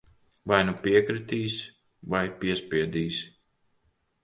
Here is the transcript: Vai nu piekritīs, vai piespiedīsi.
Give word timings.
Vai 0.51 0.61
nu 0.69 0.73
piekritīs, 0.87 1.59
vai 2.15 2.23
piespiedīsi. 2.41 3.31